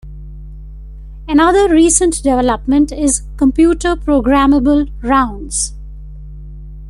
[1.27, 5.75] Another recent development is computer programmable rounds.